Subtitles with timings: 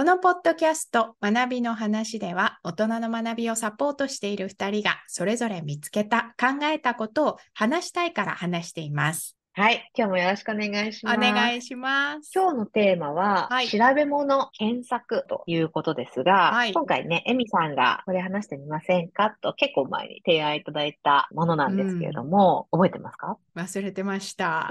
[0.00, 9.39] このポッドキャスト学びの話では大人の学びをサポートしている2人がそれぞれ見つけた考えたことを話したいから話しています。
[9.52, 9.90] はい。
[9.98, 11.18] 今日もよろしくお願いします。
[11.18, 12.30] お願いします。
[12.32, 23.38] 今日のテーマは、はい、調べ物検索ということですが、はい、今回ね、エミさんがこれ話してみませんかと結構前に提案いただいたものなんですけれども、うん、覚えてますか？
[23.56, 24.68] 忘れてました。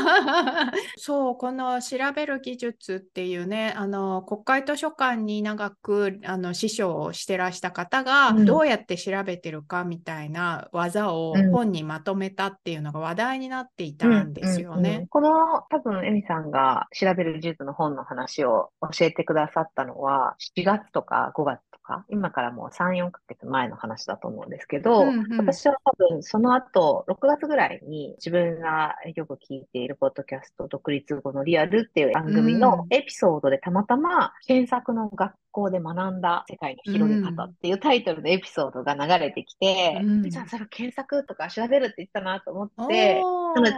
[0.98, 14.90] そう、この調べる技術っていうね、あの、国会図書館に長く、あの、師匠をしてらした方が、どうやって調べてるかみたいな技を本にまとめたっていうのが話題になっていたんですよね。
[14.90, 43.22] うんうんうん、この多分、エミさんが調べる技術の本の話を教えてくださったのは、7月とか5月とか、今からもう3、4ヶ月前の話だと思うんですけど、うんうん、私は多分その後、6月ぐらいに自分がよく聞いているポッドキャスト、独立後のリアルっていう番組のエピソードでたまたま検索の学校で学んだ世界の広げ方っていうタイトルのエピソードが流れてきて、うん、じゃあそれ検索とか調べるって言ったなと思って、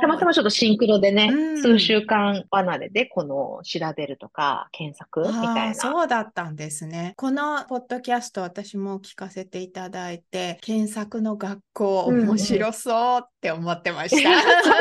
[0.01, 5.75] たまたまちょっとシンクロでね、うん、数週間離れでこの調べるとか検索みたいな。
[5.75, 7.15] そうだったんですね。
[7.17, 14.29] このポッドキャスト私も聞かせていただいて、検索の学校面白そうって思ってました。
[14.31, 14.33] う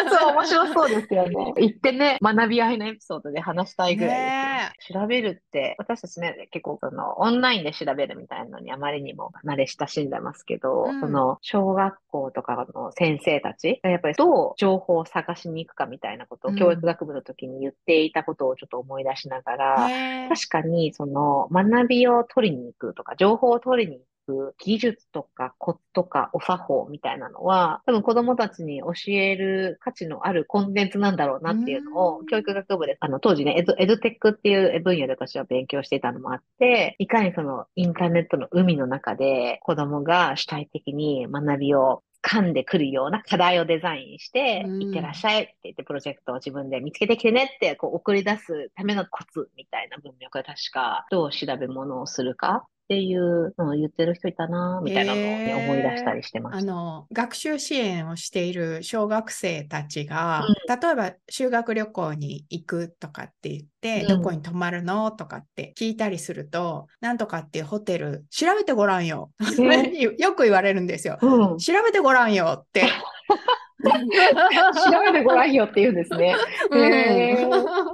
[0.04, 1.54] んうん、そう、面白そうですよね。
[1.58, 19.90] 行ってね、学び合いのエピソードで話したいぐらいです、ね、調べるって、私たちね、結構そのオンラインで調べるみたいなのにあまりにも慣れ親しんでますけど、うん、その小学校とかの先生たちやっぱりどう情報を探しに行くかみたいなことを教育学部の時に言っていたことをちょっと思い出しながら、
[20.30, 69.32] 確かにその学びを取りに行くとか、情報を取りに行く技術とかコツとかお作法みたいなのは、多分子供たちに教える価値のあるコンテンツなんだろうなっていうのを、教育学部で、あの、当時ねエド、エドテックっていう分野で私は勉強していたのもあって、いかにそのインターネットの海の中で子供が主体的に学びを噛んでくるような課題をデザインして、うん、いってらっしゃいって言ってプロジェクトを自分で見つけてきてねってこう送り出すためのコツみたいな文脈が確かどう調べ物をするかっていうのを言ってる人いたな、みたいなのを、思い出したりしてます、あの、学習支援をしている小学生たちが、うん、例えば修学旅行に行くとかって言って、うん、どこに泊まるのとかって聞いたりすると、なんとかっていうホテル調べてごらんよ。
[70.18, 71.18] よく言われるんですよ。
[71.22, 72.84] うん、調べてごらんよって。
[73.90, 76.36] 調べてごらんよって言うんですね。
[76.74, 77.38] へ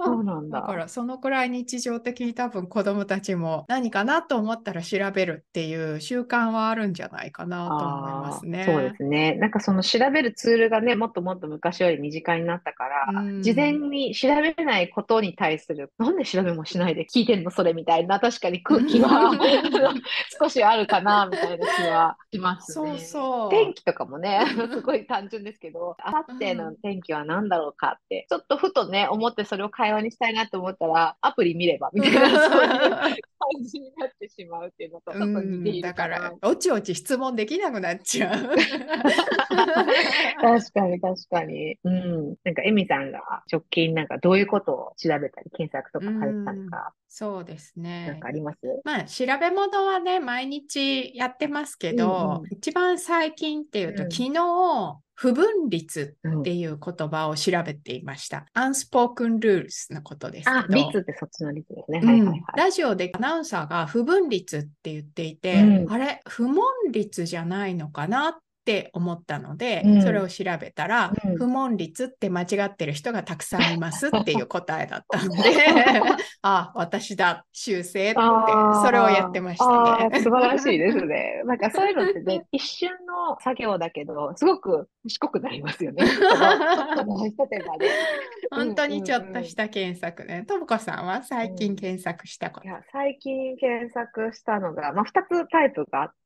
[0.06, 0.62] そうなんだ。
[0.62, 8.64] だからそのくらい日常的に多分子供たちも何かなと思ったら調べるっていう習慣はあるんじゃないかなと思いますね。
[8.66, 9.36] そうですね。
[9.36, 19.34] なんかその調べるツールがね、もっともっと昔より身近になったから、事前に調べないことに対する、なんで調べもしないで聞いてんのそれみたいな、確かに空気は
[20.40, 22.90] 少しあるかな、みたいな気はしますね。
[22.90, 23.50] そうそう。
[23.50, 33.18] 天気とかもね、すごい単純ですけど、ど、あさっての天気は何だろうかって、ちょっとふとね、思ってそれを会話にしたいなと思ったら、アプリ見ればみたいな、そういう感
[33.62, 38.56] じになってしまうっていうのとちょっと似ているだから、おちおち質問できなくなっちゃう。
[40.42, 41.78] 確かに確かに。
[41.84, 42.36] うん。
[42.44, 46.94] なんか、エミさんが直近なんかどういうことを調べたり、検索とかされてたのか。
[47.08, 48.08] そうですね。
[48.08, 48.58] なんかあります？
[48.84, 58.46] まあ、調べ物はね、毎日やってますけど、うんうん、一番最近っていうと、うん、昨日、不分率っていう言葉を調べていました。
[58.54, 60.58] うん、unspoken rules のことですけど。
[60.58, 62.00] あ、率ってそっちの率ですね。
[62.00, 62.44] はいはいはい。
[62.58, 68.32] ラジオでアナウンサーが不分率って言っていて、うん、あれ、不問率じゃないのかな？
[68.32, 75.36] っって思ったので、うん、それを調べたら、うん、不問率って間違ってる人がたくさんいますっていう答えだったんで
[76.44, 78.22] あ私だ修正って
[78.86, 80.22] それをやってましたね。
[80.22, 81.42] 素晴らしいですね。
[81.46, 86.06] なんかそういうのってね一瞬の作業だけどすごく賢くなりますよね。
[88.50, 90.46] 本当にちょっとした検索ね。
[90.48, 96.23] ともこさんは最近検索したこと、いや最近検索したのが、まあ、2つタイプがあって、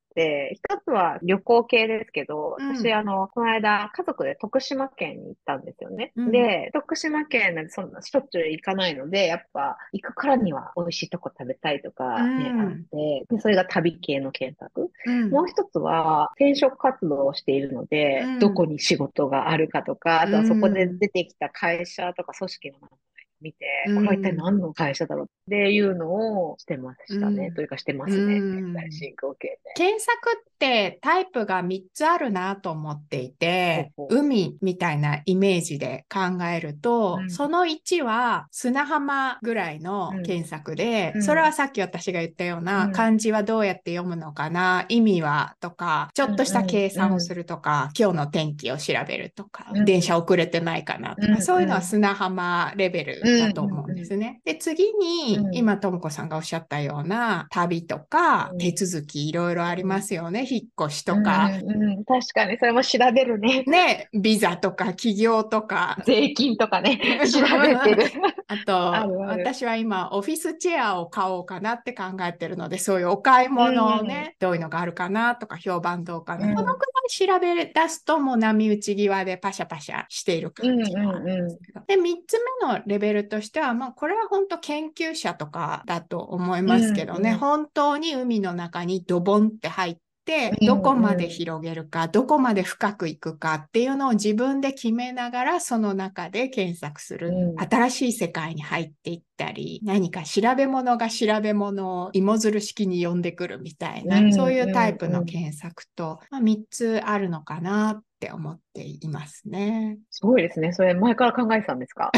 [0.54, 6.12] 一つは旅行系ですけど、私、あの、この間、家族で徳島県に行ったんですよね。
[6.16, 14.92] うん、で、徳島県なんてそんなしょっちゅう行かないので、やっぱ、行くからには美味しいとこ食べたいとかね、うん、あって、でそれが旅系の検索。
[15.06, 22.97] うん、もう一つは、転職活動をしているので、どこに仕事があるかとか、あとはそこで出てきた会社とか組織の名前
[23.42, 27.52] 見て、これは一体何の会社だろうっていうのをしてましたね。
[27.52, 28.40] というかしてますね。
[28.40, 29.60] 現在進行形で。
[29.76, 34.20] 検索ってタイプが3つあるなと思っていて、ほうほう。
[34.20, 54.42] 海みたいなイメージで考えると、うん、その1は砂浜ぐらいの検索で、うん、それはさっき私が言ったような、漢字はどうやって読むのかな、意味はとか、ちょっとした計算をするとか、今日の天気を調べるとか、電車遅れてないかなとか、そういうのは砂浜レベルだと思うんですね。
[54.46, 60.48] で、次に、今、ともこさんがおっしゃったような旅とか、手続きいろいろありますよね。
[60.50, 61.50] 引っ越しとか。
[61.64, 63.64] うん確かに、それも調べるね。
[63.68, 65.98] ね、ビザとか企業とか。
[66.06, 67.00] 税金とかね、
[67.32, 68.12] 調べてる。
[68.48, 76.56] あと私は今、オフィスチェアを買おうかなって考えてるので、そういうお買い物をね、どういうのがあるかなとか、評判どうかな。
[76.56, 76.86] このく
[77.26, 81.82] らい調べ出すと、もう波打ち際でパシャパシャしている感じがあるんですけど。
[81.88, 97.32] で、3つ目のレベルとしては、まあ、これは本当研究者とかだと思いますけどね、本当に海の中にドボンって入って、どこまで広げるか、どこまで深くいくかっていうのを自分で決めながら、その中で検索する。
[97.58, 109.98] 新しい世界に入っていったり、何か調べ物が調べ物を芋づる式に呼んでくるみたいな、そういうタイプの検索と、まあ、3つあるのかなって思っていますね。
[110.10, 110.74] すごいですね。
[110.74, 112.12] それ前から考えてたんですか？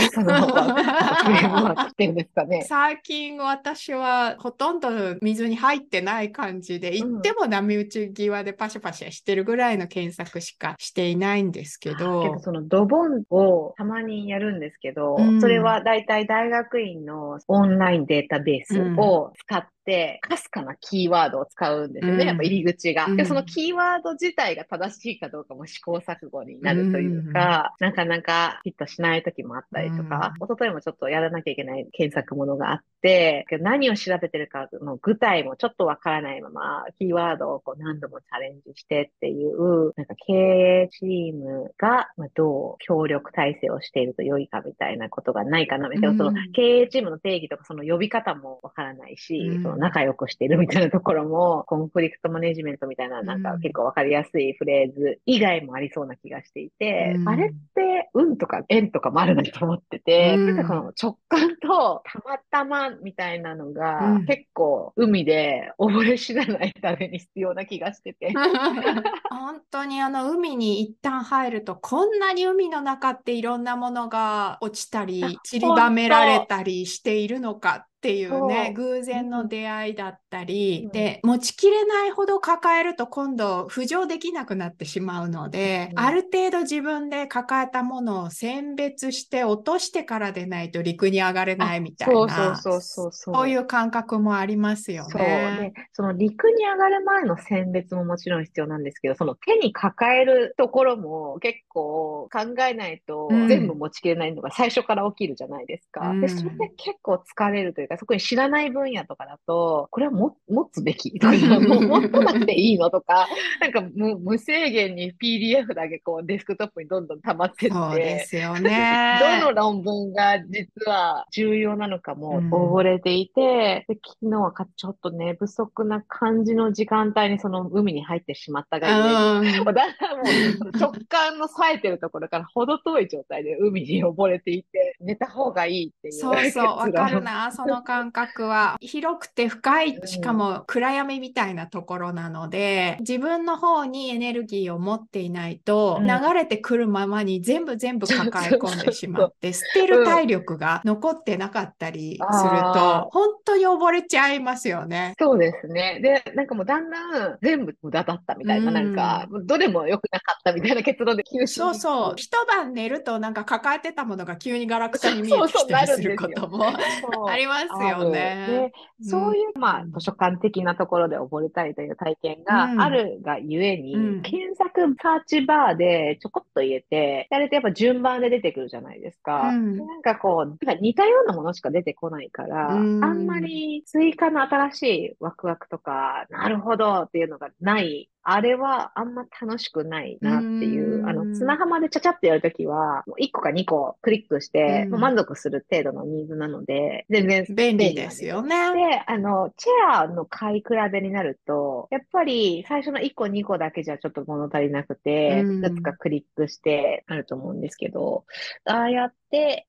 [2.67, 4.89] 最近私はほとんど
[5.21, 12.23] 水に入ってない感じで、行っても波打ち際でパシャパシャしてるぐらいの検索しかしていないんですけど。
[12.23, 23.07] けどそのドボンをたまにやるんですけど、うん、それはだいたい大学院のオンラインデータベースを使って、て、かすかなキーワードを使うんですよね、うん、やっぱ入り口が。
[23.15, 68.33] で、そのキーワード自体が正しいかどうかも試行錯誤になるというか、うん、なかなかヒットしない時もあったりとか、うん、一昨日もちょっとやらなきゃいけない検索ものがあって、何を調べてるかの具体もちょっとわからないまま、キーワードをこう何度もチャレンジしてっていう、なんか経営チームがどう協力体制をしていると良いかみたいなことがないかなみたいな、その経営チームの定義とかその呼び方もわからないし、その仲良くしているみたいなところも、コンフリクトマネジメントみたいな、なんか結構わかりやすいフレーズ以外もありそうな気がしていて、うん、あれって運とか縁とかもあるなと思ってて、うん、なんかその直感とたまたまみたいなのが、結構海で溺れ死なないために必要な気がしてて。
[69.29, 93.49] 本当にあの海に一旦入ると、こんなに海の中っていろんなものが落ちたり、散りばめられたりしているのかっていうね、偶然の出会いだったり、うん、で、持ちきれないほど抱えると今度浮上できなくなってしまうので、うん、ある程度自分で抱えたものを選別して落としてからでないと陸に上がれないみたいな、そうそうそうそうそう。
[93.49, 95.11] いう感覚もありますよね。
[95.11, 95.21] そう
[95.65, 106.11] で、その陸に上がる前の選別ももちろん必要なんですけど、その手に抱えるところも結構考えないと全部持ちきれないのが最初から起きるじゃないですか。
[106.11, 113.27] うん、で、それで結構疲れるというか、特に知らない分野とかだと、これはも持つべきとか、もう持たなくていいのとか、
[113.59, 119.19] なんか無無制限に PDF だけこうデスクトップにどんどん溜まってって、そうですよね。
[119.41, 129.73] どの論文が実は重要なのかも溺れていて、うん、で昨日はちょっと寝不足な感じの時間帯にその海に入ってしまったがゆえに、うもう
[130.77, 136.13] 直感の冴えてるところから程遠い状態で海に溺れていて、寝た方がいいっていう。
[136.13, 155.13] そうそう、わかるな、その感覚は広くて深い、しかも暗闇みたいなところなので、自分の方にエネルギーを持っていないと、流れてくるままに全部全部抱え込んでしまって、 捨てる体力が残ってなかったりすると、本当に溺れちゃいますよね。
[155.19, 155.99] そうですね。
[156.01, 162.13] で、なんかもうだんだん全部無駄だったみたいな、なんか、どれも良くなかったみたいな結論で吸収そうそう。
[162.15, 166.65] 一晩寝るとなんか抱えてたものが急にガラクタに見えてきたりすることも
[167.29, 168.71] ありますよね。
[168.99, 179.49] で、そういう、まあ、図書館的なところで溺れたりという体験があるがゆえに、うん、検索サーチバーでちょこっと入れて、やれてやっぱ順番で出てくるじゃないですか。
[179.49, 198.73] うん、なんかこう、似たようなものしか出てこないから、うん、あんまり追加の新しいワクワクとか、なるほどっていうのがないあれはあんま楽しくないなっていう、うあの、砂浜でちゃちゃってやるときは、1個か2個クリックして、満足する程度のニーズなので、全然便利ですよね。
[198.73, 208.25] で、あの、チェアの買い比べになると、やっぱり最初の1個2個だけじゃちょっと物足りなくて、いくつかクリックしてあると思うんですけど、
[208.65, 209.18] ああやっで、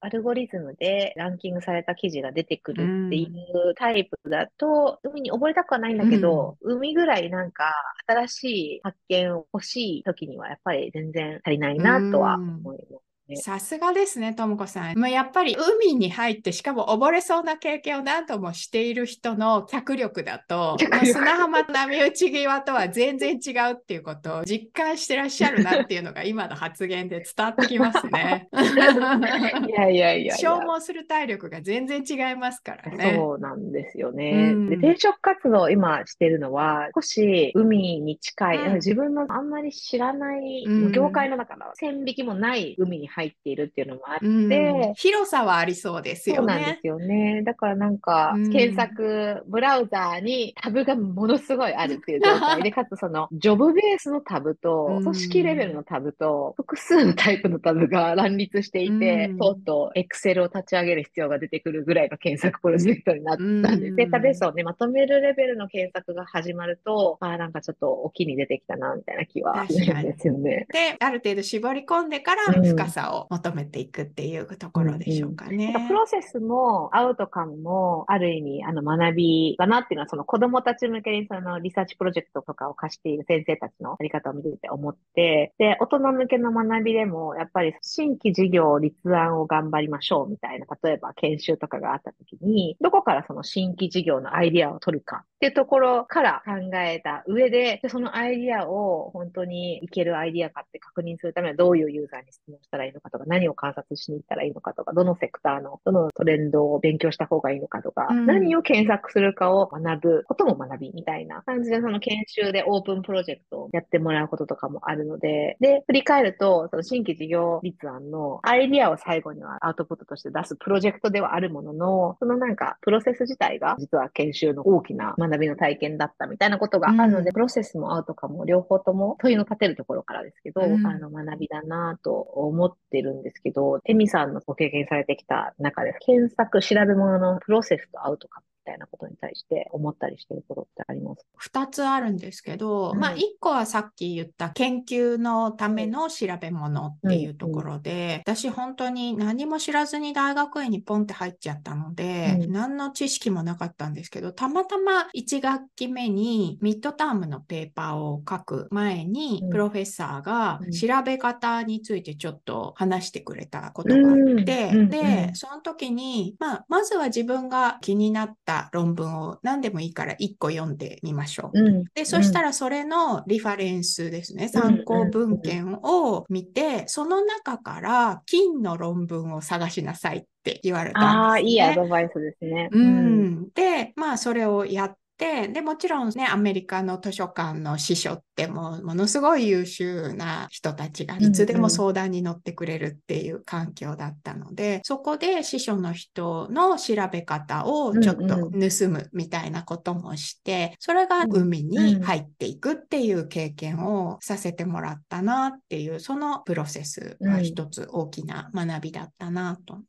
[0.01, 7.73] アルゴリズムでランキングされた記事が出てくるっていうタイプだと、海に溺れたくはないんだけど、海ぐらいなんか
[8.07, 8.45] 新し
[8.77, 13.10] い発見を欲しい時にはやっぱり全然足りないなとは思います。
[13.37, 14.99] さすがですね、ともこさん。
[14.99, 28.49] まあ、やっぱり海に入って、しかも溺れそうな経験を何度もしている人の脚力だと、まあ、砂浜波打ち際とは全然違うっていうことを 実感してらっしゃるなっていうのが今の発言で伝わってきますね。
[29.69, 33.15] いやいやいや消耗する体力が全然違いますからね。
[33.17, 34.51] そうなんですよね。
[34.53, 46.39] うん、で転職活動を今してるのは、少し海に近い、うん、自分のあんまり知らない、うん、業界の中の線引きもない海に入入っているっていうのもあって、うん、広さはありそうですよね。
[46.39, 47.43] そうなんですよね。
[47.45, 52.63] だからなんか、検索、ブラウザーにタブがものすごいあるっていう状態。
[52.65, 70.67] で、かつその、ジョブベースのタブと、組織レベルのタブと、複数のタイプのタブが乱立していて、とうとうエクセルを立ち上げる必要が出てくるぐらいの検索プロジェクトになったんで、データベースをね、まとめるレベルの検索が始まると、ああ、なんかちょっとお気に出てきたな、みたいな気はするんですよね。
[70.73, 75.73] で、ある程度絞り込んでから深さを求めていくっていうところでしょうかね。
[75.75, 171.61] うんうん、プロセスもアウトカムもある意味あの学びだなっていうのはその子供たち向けにそのリサーチプロジェクトとかを貸している先生たちのやり方を見てて思って、で、大人向けの学びでもやっぱり新規事業立案を頑張りましょうみたいな、例えば研修とかがあった時に、どこからその新規事業のアイディアを取るかっていうところから考えた上で、でそのアイディアを本当にいけるアイディアかって確認するためにはどういうユーザーに質問したらいいのかとか、何を観察しに行ったらいいのかとか、どのセクターの、どのトレンドを勉強した方がいいのかとか、うん、何を検索するかを学ぶことも学びみたいな感じで、その研修でオープンプロジェクトをやってもらうこととかもあるので、で、振り返ると、その新規事業立案のアイディアを最後にはアウトプットとして出すプロジェクトではあるものの、そのなんかプロセス自体が実は研修の大きな学びの体験だったみたいなことがあるので、うん、プロセスもアウトかも両方とも問いの立てるところからですけど、うん、あの学びだなと思っててるんですけど、テミさんのご経験されてきた中で、検索、調べ物のプロセスとアウトカムたいなことに対して思ったりしてることってあります？2つあるんですけど、うん、まあ1個はさっき言った研究のための調べ物っていうところで、うん、私本当に何も知らずに大学院にポンって入っちゃったので、うん、何の知識もなかったんですけど、たまたま1学期目にミッドタームのペーパーを書く前に、プロフェッサーが調べ方についてちょっと話してくれたことがあって、で、その時に、まあ、まずは自分が気になった論文を何でもいいから1個読んでみましょう。
[171.61, 181.21] うん、で、そしたらそれのリファレンスですね、参考文献を見て、その中から金の論文を探しなさいって言われたんです、ね。
[181.21, 182.69] ああ、いいアドバイスですね。
[182.73, 183.49] うん。
[183.55, 209.81] で、まあそれをやっ、で、もちろんね、アメリカの図書館の司書っても、ものすごい優秀な人たちがいつでも相談に乗ってくれるっていう環境だったので、うんうん、そこで司書の人の調べ方をちょっと盗むみたいなこともして、それが海に入っていくっていう経験をさせてもらったなっていう、そのプロセスが一つ大きな学びだったなと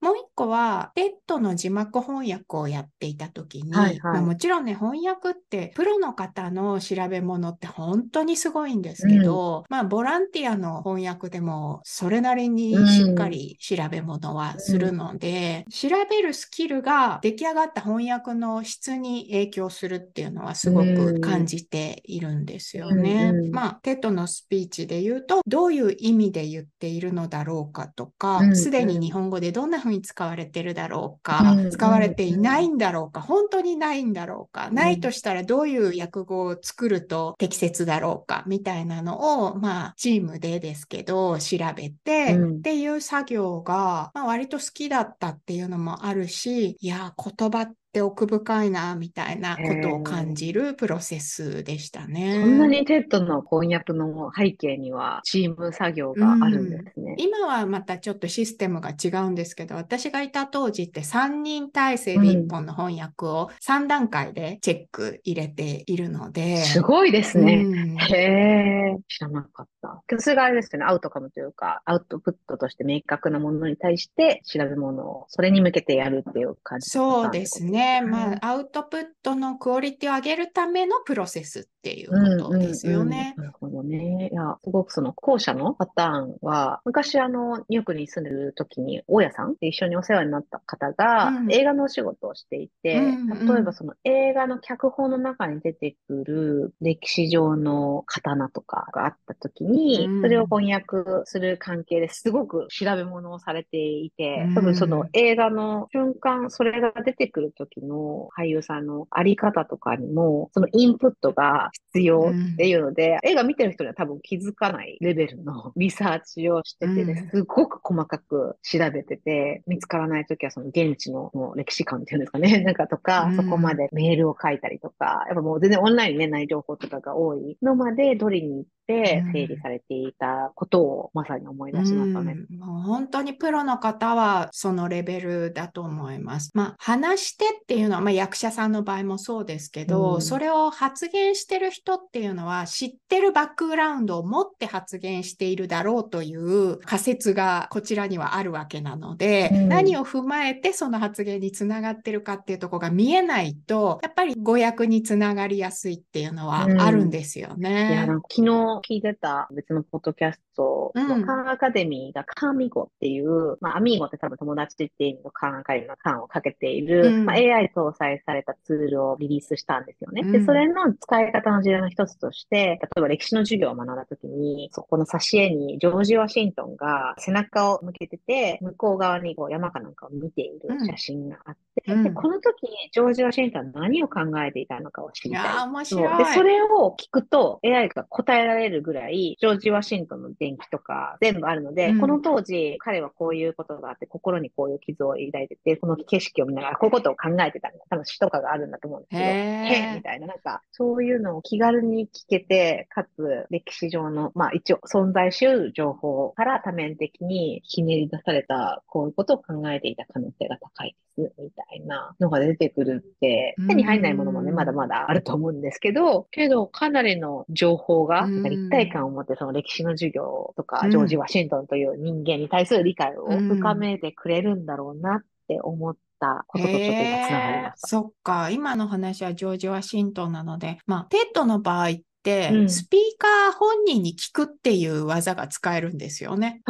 [0.00, 23.32] もう一個は、 TEDの字幕翻訳をやっていた時に、はいはい、もちろんね、翻訳ってプロの方の調べ物って本当にすごいんですけど、うん、まあ、ボランティアの翻訳でもそれなりにしっかり調べ物はするので、うん、調べるスキルが出来上がった翻訳の質に影響するっていうのはすごく感じているんですよね。
[23.34, 52.40] うん、まあ、 TEDのスピーチで言うと、どういう意味で言っているのだろうかとか、すでに日本語でどんな風に使われてるだろうか、うん、使われていないんだろうか、本当にないんだろうか、うん、ないとしたらどういう訳語を作ると適切だろうか、みたいなのを、まあ、チームでですけど、調べて、っていう作業が、まあ、割と好きだったっていうのもあるし、いや、言葉ってって奥深いな、みたいなことを感じるプロセスでしたね。
[52.40, 66.58] そんなに TEDの翻訳の背景にはチーム作業があるんですね、うん、今はまたちょっとシステムが違うんですけど、私がいた当時って3人体制で1本の翻訳を3段階でチェック入れているので。
[66.58, 67.54] すごいですね。
[67.54, 70.02] うん、へえ、知らなかった。
[70.18, 77.87] それがあれですよね、アウトカムというか、アウトプットとして明確なものに対して調べ物を、それに向けてやるっていう感じそうですね。
[78.02, 83.34] まあ、アウトプットのクオリティを上げるためのプロセスっていうことですよね。
[83.36, 84.30] うんうんうん、なるほどね。
[84.32, 132.34] いや、すごくその後者のパターンは、昔あの、ニューヨークに住んでる時に、大家さんで一緒にお世話になった方が、映画のお仕事をしていて、うんうん、例えばその映画の脚本の中に出てくる歴史上の刀とかがあった時に、うん、それを翻訳する関係ですごく調べ物をされていて、多分その映画の瞬間、それが出てくる時の俳優さんのあり方とかにも、そのインプットが必要っていうので、うん、映画見てる人には多分気づかないレベルの リサーチをしてて、ね、すごく細かく調べてて、見つからない時はその現地のもう歴史観っていうんですかね、 なんかとか、そこまでメールを書いたりとか、やっぱもう全然オンラインにね、ない情報とかが多いのまで取りに行って整理されていたことをまさに思い出しましたね。
[132.50, 136.50] うん、もう本当にプロの方はそのレベルだと思います。
[136.54, 157.90] まあ、話してっていうのは、まあ、役者さんの場合もそうですけど、うん、それを発言してる人っていうのは知ってるバックグラウンドを持って発言しているだろうという仮説がこちらにはあるわけなので、うん、何を踏まえてその発言につながってるかっていうところが見えないと、やっぱり誤訳につながりやすいっていうのはあるんですよね。
[157.92, 170.26] いや、昨日聞いてた別のポッドキャストのカンアカデミーがカーミゴっていう、まあ、アミーゴって多分友達っていう意味のカンアカデミーのカンをかけている、まあ、AI 搭載されたツールをリリースしたんですよね。
[170.32, 185.42] で、それの使い方の事例の一つとして、例えば歴史の授業を学んだ時に、そこの挿絵にジョージ・ワシントンが背中を向けてて、向こう側にこう山かなんかを見ている写真があって、でこの時にジョージ・ワシントンは何を考えていたのかを知りたい。
[185.42, 186.18] いや、面白い。
[186.18, 218.26] で、それを聞くと AI が答えられるぐらい、ジョージ・ワシントンの伝記とか全部あるので、うん、この当時、彼はこういうことがあって、心にこういう傷を抱いてて、この景色を見ながら、こういうことを考えてたみたいな、多分詩とかがあるんだと思うんですけど、へみたいな、なんか、そういうのを気軽に聞けて、かつ、歴史上の、まあ一応存在しうる情報から多面的にひねり出された、こういうことを考えていた可能性が高いです、みたいなのが出てくるって、手に入んないものもね、まだまだあると思うんですけど、けど、かなりの情報が、
[218.66, 227.86] 一体感を持って、その歴史の授業とか、ジョージ・ワシントンという人間に対する理解を深めてくれるんだろうなって思ったこととちょっと今つながりました。
[227.88, 228.50] そっか。
[228.50, 236.60] 今の話はジョージ・ワシントンなので、まあ、 TEDの場合って、うん、スピーカー本人に聞くっていう技が使えるんですよね。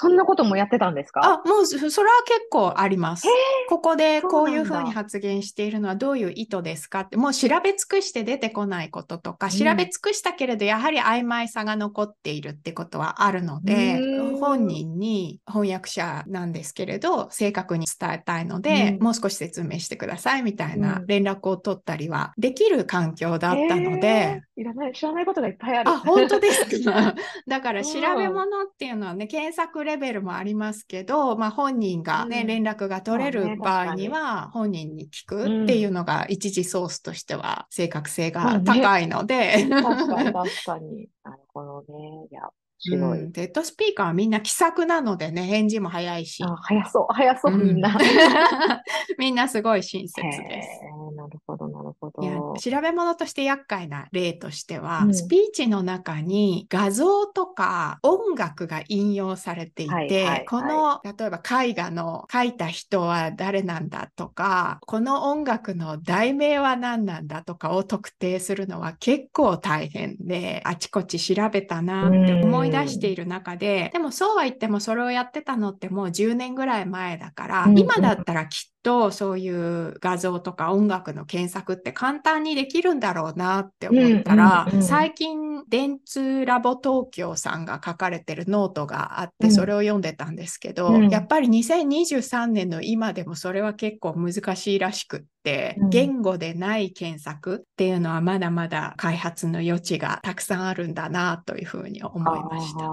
[0.00, 1.20] そんなこともやってたんですか？
[1.44, 3.26] あ、もう、それは結構あります。
[3.68, 13.98] ここでこういうふうに発言しているのはどういう意図ですかって、もう調べ尽くして出てこないこととか、調べ尽くしたけれど、やはり曖昧さが残っているってことはあるので、
[14.38, 25.90] 本人に翻訳者なんですけれど、正確に伝えたいので、もう少し説明してくださいみたいな連絡を取ったりはできる環境だったので、いらない、知らないことがいっぱいある。
[25.90, 27.14] あ、本当ですか？
[27.48, 39.66] だから調べ物っていうのはね、検索レベルもありますけど、まあ、本人がね、うん、連絡が取れる場合には、本人に聞くっていうのが一時ソースとしては正確性が高いので。
[39.68, 41.08] 確かに、確かに。
[41.24, 42.28] なるほどね。
[42.30, 42.42] いや、
[42.78, 46.42] 白い、うん、デッドスピーカーはみんな気さくなのでね、返事も早いし。
[46.44, 47.96] あ早そう、早そう、みんな。
[49.18, 50.68] みんなすごい親切です。
[51.16, 52.22] なるほど、なるほど。
[52.22, 77.70] いや調べ物として厄介な例としては、うん、スピーチの中に画像とか音楽が引用されていて、はいはいはい、この、例えば絵画の描いた人は誰なんだとか、この音楽の題名は何なんだとかを特定するのは結構大変で、あちこち調べたなって思いい出している中で、でもそうは言ってもそれをやってたのってもう10年ぐらい前だから、うん。
[77.70, 102.88] うん、今だったらきっとそういう画像とか音楽の検索って簡単にできるんだろうなって思ったら、うんうんうん、最近 Dentsu Lab Tokyoさんが書かれてるノートがあってそれを読んでたんですけど、うん、やっぱり2023年の今でもそれは結構難しいらしくって、うん、言語でない検索っていうのはまだまだ開発の余地がたくさんあるんだなというふうに思いました。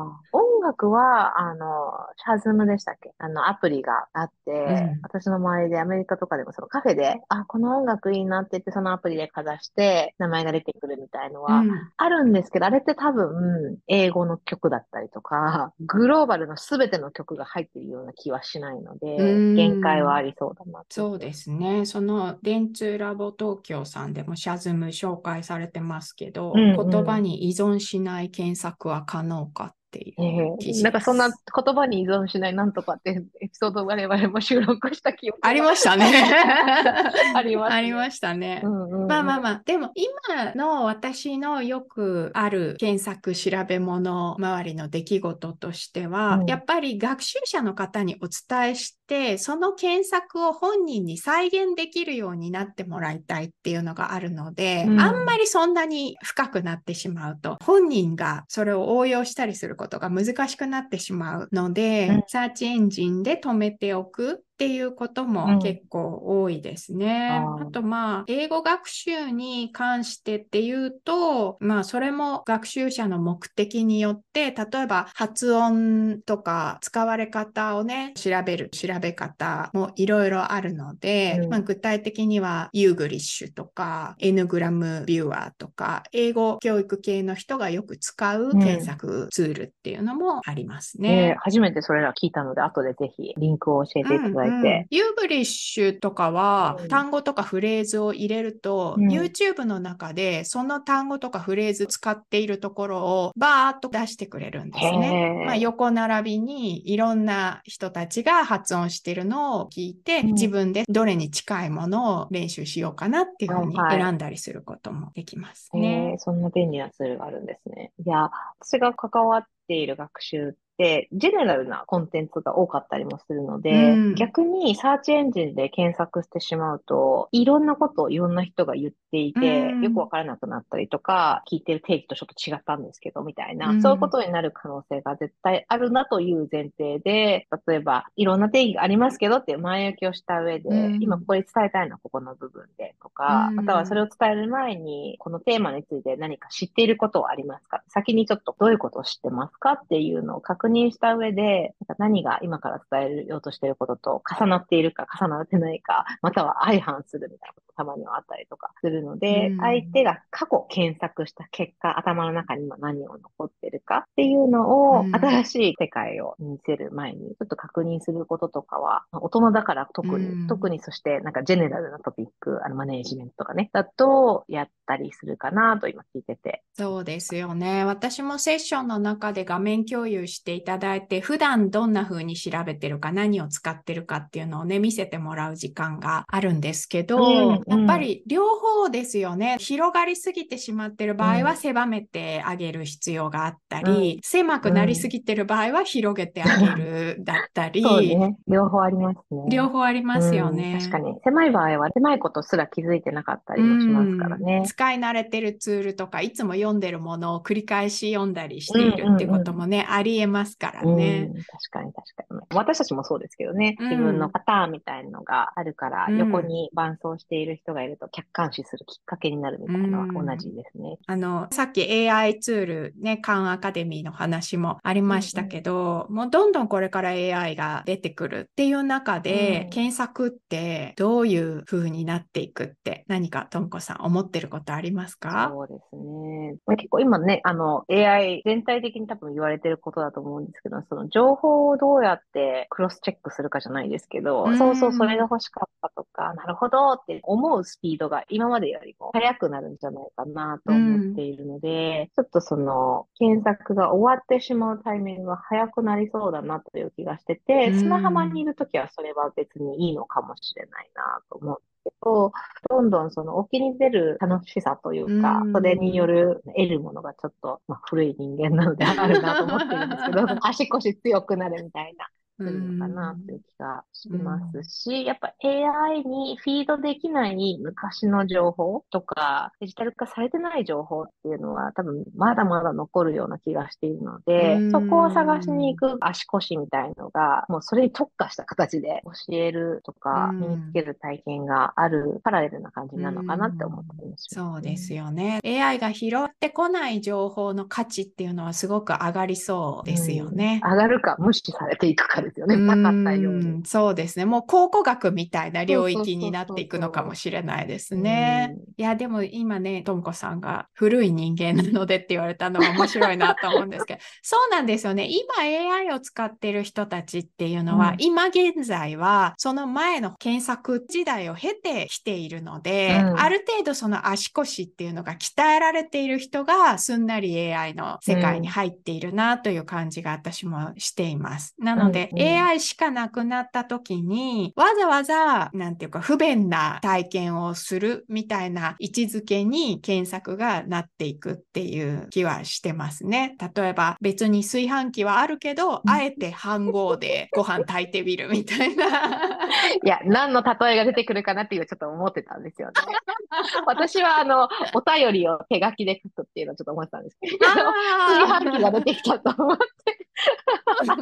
[0.66, 3.14] 楽は、あの、 Shazam でしたっけ？
[3.18, 4.56] あの、アプリがあって、う
[4.98, 11.64] ん、私の周りでアメリカとかでもそのカフェで、あ、この音楽いいなって言ってそのアプリでかざして、名前が出てくるみたいのは
[11.98, 19.18] あるんですけど、うん、あれって多分、英語の曲だったりとか、グローバルの全ての曲が入っているような気はしないので、
[19.56, 21.86] 限界はありそうだなそうですね。
[21.86, 36.06] その、電通ラボ東京さんでもシャズム紹介されてますけど、うんうん、言葉に依存しない検索は可能かていう記事、えー、なんかそんな言葉に依存しないなんとかってエピソード我々も収録した記憶ありましたね。
[37.34, 38.62] あります、ね、ありましたね。
[39.08, 67.44] まあまあまあ、でも今の私のよくある検索調べ物周りの出来事としては、うん、やっぱり学習者の方にお伝えして、その検索を本人に再現できるようになってもらいたいっていうのがあるので、うん、あんまりそんなに深くなってしまうと、本人がそれを応用したりすることが難しくなってしまうので、うん、サーチエンジンで止めておくっていうことも結構多いですね。
[67.60, 91.32] うん、あとまあ、英語学習に関してっていうと、まあそれも学習者の目的によって、例えば発音とか使われ方をね、調べる調べ方もいろいろあるので、うん、まあ、具体的にはユーグリッシュとか N グラムビューアーとか、英語教育系の人がよく使う検索ツールっていうのもありますね。
[91.32, 94.88] えー、初めてそれら聞いたので、後でぜひリンクを教えていただいて。
[94.90, 105.44] YouGlishとかは、単語とかフレーズを入れると、うん、YouTube の中でその単語とかフレーズ使っているところをバーッと出してくれるんですね。
[105.46, 116.16] まあ、横並びにいろんな人たちが発音してるのを聞いて、うん、自分でどれに近いものを練習しようかなっていうふうに選んだりすることもできますね。
[116.20, 117.92] そんな便利なツールがあるんですね。
[118.06, 118.30] いや、
[118.60, 147.82] 私が関わっている学習、ジェネラルなコンテンツが多かったりもするので、うん、逆にサーチエンジンで検索してしまうと、いろんなことをいろんな人が言っていて、うん、よくわからなくなったりとか、聞いてる定義とちょっと違ったんですけど、みたいな、うん、そういうことになる可能性が絶対あるなという前提で、例えば、いろんな定義がありますけどって前置きをした上で、今ここで伝えたいのはここの部分でとか、またはそれを伝える前に、このテーマについて何か知っていることはありますか？
[147.88, 149.74] 先にちょっとどういうことを知ってますか？
[149.74, 176.64] っていうのを確認した上で、何が今から伝えようとしていることと重なっているか重なってないか、または相反するみたいなことたまにはあったりとかするので、うん、相手が過去検索した結果、頭の中に今何を残ってるかっていうのを、うん、新しい世界を見せる前に、ちょっと確認することとかは、大人だから特に、うん、特にそしてなんかジェネラルなトピック、あのマネージメントとかね、だとやったりするかなと今聞いてて。
[176.74, 177.84] そうですよね。
[177.86, 189.58] 私もセッションの中で画面共有していただいて、普段どんな風に調べてるか、何を使ってるかっていうのをね、見せてもらう時間があるんですけど、やっぱり両方ですよね。
[189.60, 197.84] 広がりすぎてしまってる場合は狭めてあげる必要があったり、うん、狭くなりすぎてる場合は広げてあげるだったり。
[198.18, 198.38] ね。
[198.48, 199.46] 両方ありますね。
[199.50, 201.16] 両方ありますよね、うん、確かに。
[201.24, 204.64] 狭い場合は狭いことすら気づいてなかったりもしますからね。
[204.66, 211.32] 使い慣れてるツールとか、いつも読んでるものを繰り返し読んだりしているってこともね、ありえますからね。
[211.72, 212.42] 確かに確かに。
[212.54, 213.76] 私たちもそうですけどね。
[213.80, 220.98] 自分のパターンみたいなのがあるから、横に伴走している人がいると客観視するきっかけになるみたいなのは同じですね。
[221.08, 235.52] あの、さっき AI ツールね、カンアカデミーの話もありましたけど、うん、もうどんどんこれから AI が出てくるっていう中で、うん、検索ってどういう風になっていくって何かとんこさん思ってることありますか？
[235.52, 236.56] そうですね。
[236.78, 262.32] 結構今ね、あの AI 全体的に多分言われてることだと思うんですけど、その情報をどうやってクロスチェックするかじゃないですけど、うん、そうそうそれが欲しかったとか、なるほどって思うスピードが今までよりも早くなるんじゃないかなと思っているので、うん、ちょっとその検索が終わってしまうタイミングが早くなりそうだなという気がしてて、うん、砂浜にいるときはそれは別にいいのかもしれないなと思けど、
[262.70, 272.10] どんどんその沖に出る楽しさというか、それによる得るものがちょっと、まあ、古い人間なのであるなと思ってるんですけど、 足腰強くなるみたいな。
[272.38, 295.40] するのかなという気がしますし、やっぱ AI にフィードできない昔の情報とか、デジタル化されてない情報っていうのは多分まだまだ残るような気がしているので、そこを探しに行く足腰みたいのが、もうそれに特化した形で教えるとか、身につける体験があるパラレルな感じなのかなって思ってます、ね、そうですよね。
[295.44, 300.62] AI が拾ってこない情報の価値っていうのはすごく上がりそうですよね。
[300.64, 302.58] 上がるか無視されていくかですよね。
[302.58, 303.66] なかったように。
[303.66, 304.26] そうですね。
[304.26, 308.56] もう考古学みたいな領域になっていくのかもしれないですね。
[308.78, 315.08] いや、でも今ね、ともこさんが古い人間なのでって言われたのは面白いなと思うんですけど、 そうなんですよね。
[315.10, 331.56] 今 AI を使ってる人たちっていうのは、うん、今現在はその前の検索時代を経てきているので、うん、ある程度その足腰っていうのが鍛えられている人がすんなり AI の世界に入っているなという感じが私もしています。
[331.60, 343.36] なので、AI しかなくなった時に、わざわざ、なんていうか不便な体験をするみたいな位置づけに検索がなっていくっていう気はしてますね。
[343.56, 348.86] 例えば別に炊飯器はあるけど、あえて飯盒でご飯炊いてみるみたいな。
[349.84, 352.74] いや、何の例えが出てくるかなっていうちょっと思ってたんですよね。
[353.66, 359.66] 私はあの、お便りを手書きで書くっていうのをちょっと思ってたんですけど、炊飯器が出てきたと思って。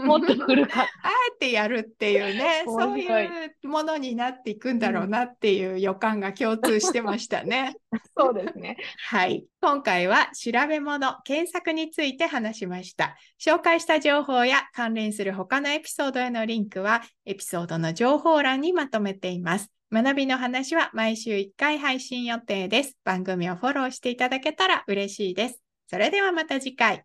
[0.06, 1.10] もっと古か った。
[1.10, 7.76] あえてやるっていうね、 そういうものになっていくんだろうなっていう予感が共通してましたね。
[8.18, 8.78] そうですね。
[9.08, 9.46] はい。
[9.62, 13.18] 今回は調べ物、検索について話しました。
[13.40, 19.72] 紹介した情報や関連する他のエピソードへのリンクはエピソードの情報欄にまとめています。
[19.92, 22.98] 学びの話は毎週1回配信予定です。
[23.04, 25.62] 番組をフォローしていただけたら嬉しいです。
[25.88, 27.04] それではまた次回。